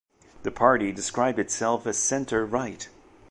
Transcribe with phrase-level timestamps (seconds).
[0.41, 2.89] The party described itself as "centre-right".